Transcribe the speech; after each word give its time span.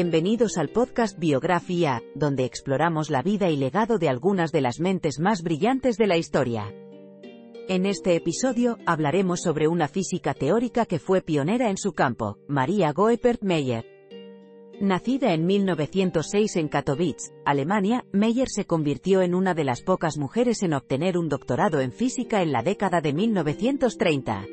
Bienvenidos 0.00 0.58
al 0.58 0.68
podcast 0.68 1.18
Biografía, 1.18 2.04
donde 2.14 2.44
exploramos 2.44 3.10
la 3.10 3.20
vida 3.20 3.50
y 3.50 3.56
legado 3.56 3.98
de 3.98 4.08
algunas 4.08 4.52
de 4.52 4.60
las 4.60 4.78
mentes 4.78 5.18
más 5.18 5.42
brillantes 5.42 5.96
de 5.96 6.06
la 6.06 6.16
historia. 6.16 6.72
En 7.68 7.84
este 7.84 8.14
episodio, 8.14 8.78
hablaremos 8.86 9.40
sobre 9.40 9.66
una 9.66 9.88
física 9.88 10.34
teórica 10.34 10.86
que 10.86 11.00
fue 11.00 11.20
pionera 11.20 11.68
en 11.68 11.76
su 11.76 11.94
campo, 11.94 12.38
María 12.46 12.92
Goeppert 12.92 13.42
Meyer. 13.42 13.86
Nacida 14.80 15.34
en 15.34 15.46
1906 15.46 16.54
en 16.54 16.68
Katowice, 16.68 17.32
Alemania, 17.44 18.04
Meyer 18.12 18.46
se 18.48 18.66
convirtió 18.66 19.20
en 19.22 19.34
una 19.34 19.52
de 19.54 19.64
las 19.64 19.82
pocas 19.82 20.16
mujeres 20.16 20.62
en 20.62 20.74
obtener 20.74 21.18
un 21.18 21.28
doctorado 21.28 21.80
en 21.80 21.90
física 21.90 22.40
en 22.42 22.52
la 22.52 22.62
década 22.62 23.00
de 23.00 23.14
1930. 23.14 24.46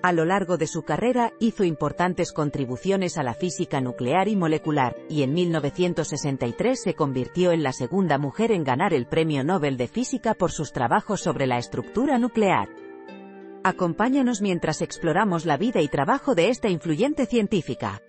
A 0.00 0.12
lo 0.12 0.24
largo 0.24 0.58
de 0.58 0.68
su 0.68 0.82
carrera, 0.82 1.32
hizo 1.40 1.64
importantes 1.64 2.32
contribuciones 2.32 3.18
a 3.18 3.24
la 3.24 3.34
física 3.34 3.80
nuclear 3.80 4.28
y 4.28 4.36
molecular, 4.36 4.96
y 5.08 5.22
en 5.22 5.34
1963 5.34 6.80
se 6.80 6.94
convirtió 6.94 7.50
en 7.50 7.64
la 7.64 7.72
segunda 7.72 8.16
mujer 8.16 8.52
en 8.52 8.62
ganar 8.62 8.94
el 8.94 9.06
Premio 9.06 9.42
Nobel 9.42 9.76
de 9.76 9.88
Física 9.88 10.34
por 10.34 10.52
sus 10.52 10.72
trabajos 10.72 11.20
sobre 11.20 11.48
la 11.48 11.58
estructura 11.58 12.16
nuclear. 12.18 12.68
Acompáñanos 13.64 14.40
mientras 14.40 14.82
exploramos 14.82 15.44
la 15.44 15.56
vida 15.56 15.80
y 15.80 15.88
trabajo 15.88 16.36
de 16.36 16.48
esta 16.48 16.68
influyente 16.68 17.26
científica. 17.26 18.00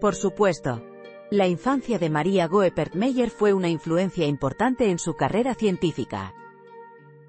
Por 0.00 0.16
supuesto, 0.16 0.82
la 1.30 1.46
infancia 1.46 2.00
de 2.00 2.10
María 2.10 2.48
Goeppert 2.48 2.94
Meyer 2.94 3.30
fue 3.30 3.52
una 3.52 3.68
influencia 3.68 4.26
importante 4.26 4.90
en 4.90 4.98
su 4.98 5.14
carrera 5.14 5.54
científica. 5.54 6.34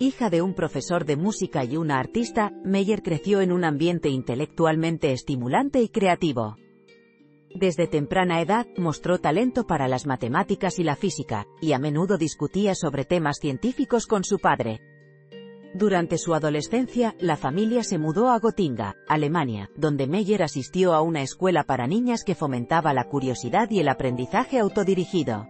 Hija 0.01 0.29
de 0.29 0.41
un 0.41 0.53
profesor 0.53 1.03
de 1.03 1.17
música 1.17 1.65
y 1.65 1.75
una 1.75 1.99
artista, 1.99 2.53
Meyer 2.63 3.03
creció 3.03 3.41
en 3.41 3.51
un 3.51 3.65
ambiente 3.65 4.07
intelectualmente 4.07 5.11
estimulante 5.11 5.81
y 5.81 5.89
creativo. 5.89 6.55
Desde 7.53 7.85
temprana 7.85 8.39
edad, 8.39 8.65
mostró 8.77 9.19
talento 9.19 9.67
para 9.67 9.89
las 9.89 10.05
matemáticas 10.05 10.79
y 10.79 10.83
la 10.83 10.95
física, 10.95 11.47
y 11.59 11.73
a 11.73 11.79
menudo 11.79 12.17
discutía 12.17 12.75
sobre 12.75 13.03
temas 13.03 13.39
científicos 13.41 14.07
con 14.07 14.23
su 14.23 14.39
padre. 14.39 14.79
Durante 15.73 16.17
su 16.17 16.33
adolescencia, 16.33 17.13
la 17.19 17.35
familia 17.35 17.83
se 17.83 17.97
mudó 17.97 18.29
a 18.29 18.39
Gotinga, 18.39 18.95
Alemania, 19.09 19.69
donde 19.75 20.07
Meyer 20.07 20.43
asistió 20.43 20.93
a 20.93 21.01
una 21.01 21.23
escuela 21.23 21.65
para 21.65 21.87
niñas 21.87 22.23
que 22.23 22.35
fomentaba 22.35 22.93
la 22.93 23.09
curiosidad 23.09 23.69
y 23.69 23.81
el 23.81 23.89
aprendizaje 23.89 24.59
autodirigido. 24.59 25.45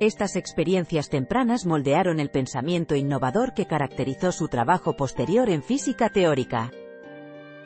Estas 0.00 0.36
experiencias 0.36 1.08
tempranas 1.08 1.66
moldearon 1.66 2.20
el 2.20 2.30
pensamiento 2.30 2.94
innovador 2.94 3.52
que 3.52 3.66
caracterizó 3.66 4.30
su 4.30 4.46
trabajo 4.46 4.94
posterior 4.94 5.50
en 5.50 5.60
física 5.60 6.08
teórica. 6.08 6.70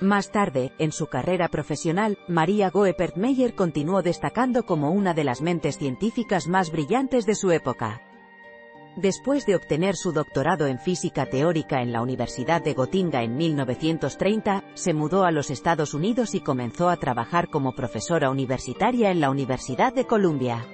Más 0.00 0.31
tarde, 0.32 0.72
en 0.78 0.93
su 0.93 1.09
carrera 1.09 1.48
profesional, 1.48 2.16
María 2.28 2.70
Goeppert 2.70 3.19
Meyer 3.19 3.54
continuó 3.54 4.00
destacando 4.00 4.65
como 4.65 4.93
una 4.93 5.12
de 5.12 5.25
las 5.25 5.43
mentes 5.43 5.76
científicas 5.76 6.48
más 6.48 6.72
brillantes 6.72 7.26
de 7.26 7.34
su 7.34 7.50
época. 7.50 8.00
Después 8.97 9.44
de 9.44 9.54
obtener 9.54 9.94
su 9.94 10.12
doctorado 10.12 10.66
en 10.66 10.78
física 10.78 11.26
teórica 11.26 11.82
en 11.82 11.93
la 11.93 12.00
Universidad 12.00 12.62
de 12.62 12.72
Gotinga 12.72 13.22
en 13.22 13.37
1930, 13.37 14.64
se 14.72 14.94
mudó 14.94 15.25
a 15.25 15.32
los 15.32 15.50
Estados 15.50 15.93
Unidos 15.93 16.34
y 16.34 16.41
comenzó 16.41 16.88
a 16.88 16.97
trabajar 16.97 17.49
como 17.50 17.72
profesora 17.72 18.31
universitaria 18.31 19.10
en 19.10 19.20
la 19.20 19.28
Universidad 19.28 19.93
de 19.93 20.06
Columbia. 20.06 20.66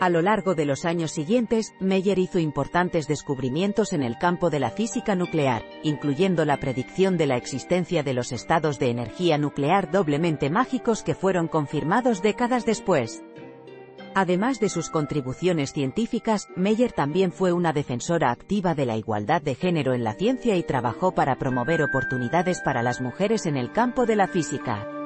A 0.00 0.10
lo 0.10 0.22
largo 0.22 0.54
de 0.54 0.64
los 0.64 0.84
años 0.84 1.10
siguientes, 1.10 1.74
Meyer 1.80 2.20
hizo 2.20 2.38
importantes 2.38 3.08
descubrimientos 3.08 3.92
en 3.92 4.04
el 4.04 4.16
campo 4.16 4.48
de 4.48 4.60
la 4.60 4.70
física 4.70 5.16
nuclear, 5.16 5.64
incluyendo 5.82 6.44
la 6.44 6.58
predicción 6.58 7.16
de 7.16 7.26
la 7.26 7.36
existencia 7.36 8.04
de 8.04 8.14
los 8.14 8.30
estados 8.30 8.78
de 8.78 8.90
energía 8.90 9.38
nuclear 9.38 9.90
doblemente 9.90 10.50
mágicos 10.50 11.02
que 11.02 11.16
fueron 11.16 11.48
confirmados 11.48 12.22
décadas 12.22 12.64
después. 12.64 13.24
Además 14.14 14.60
de 14.60 14.68
sus 14.68 14.88
contribuciones 14.88 15.72
científicas, 15.72 16.48
Meyer 16.54 16.92
también 16.92 17.32
fue 17.32 17.52
una 17.52 17.72
defensora 17.72 18.30
activa 18.30 18.76
de 18.76 18.86
la 18.86 18.96
igualdad 18.96 19.42
de 19.42 19.56
género 19.56 19.94
en 19.94 20.04
la 20.04 20.14
ciencia 20.14 20.56
y 20.56 20.62
trabajó 20.62 21.12
para 21.12 21.38
promover 21.38 21.82
oportunidades 21.82 22.60
para 22.60 22.84
las 22.84 23.00
mujeres 23.00 23.46
en 23.46 23.56
el 23.56 23.72
campo 23.72 24.06
de 24.06 24.14
la 24.14 24.28
física. 24.28 24.97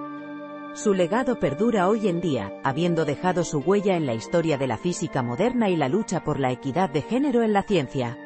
Su 0.75 0.94
legado 0.94 1.38
perdura 1.38 1.87
hoy 1.87 2.09
en 2.09 2.22
día, 2.22 2.50
habiendo 2.65 3.05
dejado 3.05 3.44
su 3.44 3.59
huella 3.59 3.94
en 3.94 4.06
la 4.06 4.15
historia 4.15 4.56
de 4.56 4.66
la 4.66 4.78
física 4.78 5.22
moderna 5.22 5.69
y 5.69 5.77
la 5.77 5.91
lucha 5.91 6.25
por 6.25 6.41
la 6.41 6.50
equidad 6.50 6.88
de 6.88 7.03
género 7.03 7.43
en 7.43 7.53
la 7.53 7.62
ciencia. 7.62 8.16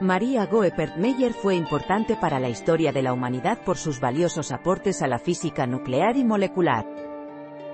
María 0.00 0.46
Goeppert 0.46 0.96
Meyer 0.96 1.32
fue 1.32 1.56
importante 1.56 2.14
para 2.14 2.38
la 2.38 2.48
historia 2.48 2.92
de 2.92 3.02
la 3.02 3.12
humanidad 3.12 3.64
por 3.64 3.76
sus 3.76 3.98
valiosos 3.98 4.52
aportes 4.52 5.02
a 5.02 5.08
la 5.08 5.18
física 5.18 5.66
nuclear 5.66 6.16
y 6.16 6.24
molecular. 6.24 6.86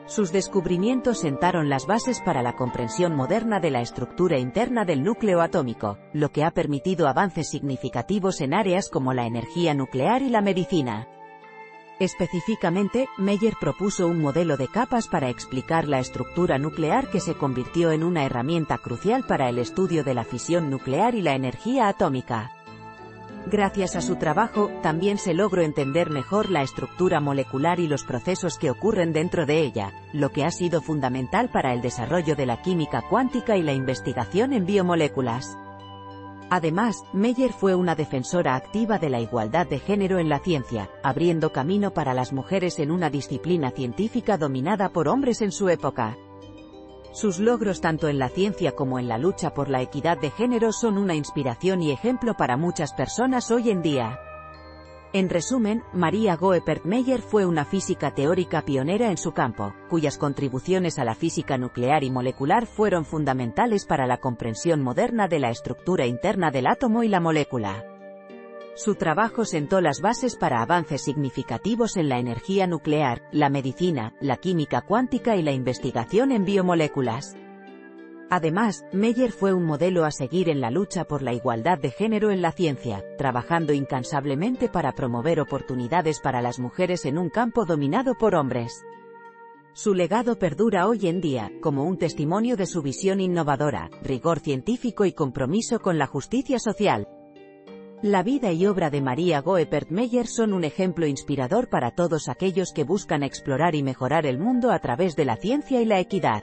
Sus 0.06 0.32
descubrimientos 0.32 1.18
sentaron 1.18 1.68
las 1.68 1.86
bases 1.86 2.22
para 2.22 2.42
la 2.42 2.56
comprensión 2.56 3.14
moderna 3.14 3.60
de 3.60 3.70
la 3.70 3.82
estructura 3.82 4.38
interna 4.38 4.86
del 4.86 5.02
núcleo 5.02 5.42
atómico, 5.42 5.98
lo 6.14 6.32
que 6.32 6.42
ha 6.42 6.52
permitido 6.52 7.06
avances 7.06 7.50
significativos 7.50 8.40
en 8.40 8.54
áreas 8.54 8.88
como 8.88 9.12
la 9.12 9.26
energía 9.26 9.74
nuclear 9.74 10.22
y 10.22 10.30
la 10.30 10.40
medicina. 10.40 11.06
Específicamente, 12.00 13.08
Meyer 13.18 13.54
propuso 13.60 14.08
un 14.08 14.20
modelo 14.20 14.56
de 14.56 14.66
capas 14.66 15.06
para 15.06 15.28
explicar 15.28 15.86
la 15.86 16.00
estructura 16.00 16.58
nuclear 16.58 17.08
que 17.08 17.20
se 17.20 17.34
convirtió 17.34 17.92
en 17.92 18.02
una 18.02 18.24
herramienta 18.24 18.78
crucial 18.78 19.24
para 19.24 19.48
el 19.48 19.58
estudio 19.58 20.02
de 20.02 20.14
la 20.14 20.24
fisión 20.24 20.70
nuclear 20.70 21.14
y 21.14 21.22
la 21.22 21.36
energía 21.36 21.86
atómica. 21.86 22.50
Gracias 23.46 23.94
a 23.94 24.00
su 24.00 24.16
trabajo, 24.16 24.70
también 24.82 25.18
se 25.18 25.34
logró 25.34 25.62
entender 25.62 26.10
mejor 26.10 26.50
la 26.50 26.62
estructura 26.62 27.20
molecular 27.20 27.78
y 27.78 27.86
los 27.86 28.02
procesos 28.02 28.58
que 28.58 28.70
ocurren 28.70 29.12
dentro 29.12 29.44
de 29.44 29.60
ella, 29.60 29.92
lo 30.12 30.30
que 30.30 30.44
ha 30.44 30.50
sido 30.50 30.80
fundamental 30.80 31.50
para 31.50 31.74
el 31.74 31.82
desarrollo 31.82 32.36
de 32.36 32.46
la 32.46 32.62
química 32.62 33.02
cuántica 33.02 33.56
y 33.56 33.62
la 33.62 33.74
investigación 33.74 34.54
en 34.54 34.64
biomoléculas. 34.64 35.58
Además, 36.50 37.02
Meyer 37.12 37.52
fue 37.52 37.74
una 37.74 37.94
defensora 37.94 38.54
activa 38.54 38.98
de 38.98 39.10
la 39.10 39.20
igualdad 39.20 39.66
de 39.66 39.78
género 39.78 40.18
en 40.18 40.28
la 40.28 40.38
ciencia, 40.38 40.90
abriendo 41.02 41.52
camino 41.52 41.92
para 41.92 42.14
las 42.14 42.32
mujeres 42.32 42.78
en 42.78 42.90
una 42.90 43.10
disciplina 43.10 43.70
científica 43.70 44.36
dominada 44.36 44.90
por 44.90 45.08
hombres 45.08 45.42
en 45.42 45.52
su 45.52 45.68
época. 45.68 46.16
Sus 47.12 47.38
logros 47.38 47.80
tanto 47.80 48.08
en 48.08 48.18
la 48.18 48.28
ciencia 48.28 48.72
como 48.72 48.98
en 48.98 49.08
la 49.08 49.18
lucha 49.18 49.54
por 49.54 49.68
la 49.68 49.80
equidad 49.80 50.18
de 50.18 50.30
género 50.30 50.72
son 50.72 50.98
una 50.98 51.14
inspiración 51.14 51.80
y 51.80 51.92
ejemplo 51.92 52.34
para 52.34 52.56
muchas 52.56 52.92
personas 52.92 53.50
hoy 53.50 53.70
en 53.70 53.82
día. 53.82 54.18
En 55.14 55.30
resumen, 55.30 55.84
María 55.92 56.34
Goeppert 56.34 56.84
Meyer 56.84 57.22
fue 57.22 57.46
una 57.46 57.64
física 57.64 58.12
teórica 58.12 58.62
pionera 58.62 59.12
en 59.12 59.16
su 59.16 59.30
campo, 59.30 59.72
cuyas 59.88 60.18
contribuciones 60.18 60.98
a 60.98 61.04
la 61.04 61.14
física 61.14 61.56
nuclear 61.56 62.02
y 62.02 62.10
molecular 62.10 62.66
fueron 62.66 63.04
fundamentales 63.04 63.86
para 63.86 64.08
la 64.08 64.16
comprensión 64.16 64.82
moderna 64.82 65.28
de 65.28 65.38
la 65.38 65.50
estructura 65.50 66.04
interna 66.06 66.50
del 66.50 66.66
átomo 66.66 67.04
y 67.04 67.08
la 67.08 67.20
molécula. 67.20 67.84
Su 68.74 68.96
trabajo 68.96 69.44
sentó 69.44 69.80
las 69.80 70.00
bases 70.00 70.34
para 70.34 70.60
avances 70.60 71.04
significativos 71.04 71.96
en 71.96 72.08
la 72.08 72.18
energía 72.18 72.66
nuclear, 72.66 73.22
la 73.30 73.50
medicina, 73.50 74.16
la 74.20 74.38
química 74.38 74.80
cuántica 74.80 75.36
y 75.36 75.42
la 75.42 75.52
investigación 75.52 76.32
en 76.32 76.44
biomoléculas. 76.44 77.36
Además, 78.30 78.84
Meyer 78.92 79.32
fue 79.32 79.52
un 79.52 79.64
modelo 79.64 80.04
a 80.04 80.10
seguir 80.10 80.48
en 80.48 80.60
la 80.60 80.70
lucha 80.70 81.04
por 81.04 81.22
la 81.22 81.32
igualdad 81.32 81.78
de 81.78 81.90
género 81.90 82.30
en 82.30 82.42
la 82.42 82.52
ciencia, 82.52 83.04
trabajando 83.18 83.72
incansablemente 83.72 84.68
para 84.68 84.92
promover 84.92 85.40
oportunidades 85.40 86.20
para 86.20 86.42
las 86.42 86.58
mujeres 86.58 87.04
en 87.04 87.18
un 87.18 87.28
campo 87.28 87.64
dominado 87.64 88.14
por 88.16 88.34
hombres. 88.34 88.84
Su 89.72 89.92
legado 89.92 90.38
perdura 90.38 90.86
hoy 90.86 91.08
en 91.08 91.20
día, 91.20 91.50
como 91.60 91.84
un 91.84 91.98
testimonio 91.98 92.56
de 92.56 92.66
su 92.66 92.80
visión 92.80 93.20
innovadora, 93.20 93.90
rigor 94.02 94.38
científico 94.38 95.04
y 95.04 95.12
compromiso 95.12 95.80
con 95.80 95.98
la 95.98 96.06
justicia 96.06 96.60
social. 96.60 97.08
La 98.00 98.22
vida 98.22 98.52
y 98.52 98.66
obra 98.66 98.90
de 98.90 99.00
María 99.00 99.40
Goeppert 99.40 99.90
Meyer 99.90 100.28
son 100.28 100.52
un 100.52 100.62
ejemplo 100.62 101.06
inspirador 101.06 101.68
para 101.68 101.90
todos 101.90 102.28
aquellos 102.28 102.72
que 102.72 102.84
buscan 102.84 103.22
explorar 103.22 103.74
y 103.74 103.82
mejorar 103.82 104.26
el 104.26 104.38
mundo 104.38 104.70
a 104.70 104.78
través 104.78 105.16
de 105.16 105.24
la 105.24 105.36
ciencia 105.36 105.80
y 105.80 105.86
la 105.86 105.98
equidad. 105.98 106.42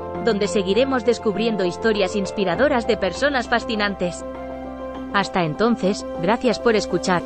donde 0.23 0.47
seguiremos 0.47 1.05
descubriendo 1.05 1.65
historias 1.65 2.15
inspiradoras 2.15 2.87
de 2.87 2.97
personas 2.97 3.47
fascinantes. 3.47 4.23
Hasta 5.13 5.43
entonces, 5.43 6.05
gracias 6.21 6.59
por 6.59 6.75
escuchar. 6.75 7.21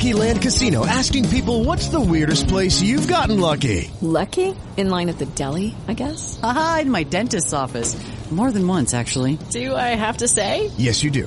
Lucky 0.00 0.14
Land 0.14 0.40
Casino 0.40 0.86
asking 0.86 1.28
people 1.28 1.64
what's 1.64 1.88
the 1.88 2.00
weirdest 2.00 2.48
place 2.48 2.80
you've 2.80 3.06
gotten 3.06 3.38
lucky? 3.38 3.90
Lucky? 4.00 4.54
In 4.78 4.88
line 4.88 5.10
at 5.10 5.18
the 5.18 5.26
deli, 5.26 5.74
I 5.88 5.94
guess? 5.94 6.40
Aha, 6.42 6.80
in 6.82 6.90
my 6.90 7.02
dentist's 7.02 7.52
office. 7.52 7.96
More 8.30 8.50
than 8.52 8.66
once, 8.66 8.94
actually. 8.94 9.38
Do 9.50 9.74
I 9.74 9.96
have 9.96 10.18
to 10.18 10.28
say? 10.28 10.70
Yes, 10.78 11.02
you 11.02 11.10
do. 11.10 11.26